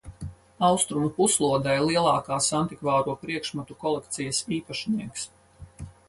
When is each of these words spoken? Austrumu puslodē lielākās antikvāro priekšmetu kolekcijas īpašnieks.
Austrumu 0.67 1.09
puslodē 1.17 1.75
lielākās 1.89 2.47
antikvāro 2.59 3.15
priekšmetu 3.25 3.77
kolekcijas 3.83 4.39
īpašnieks. 4.57 5.27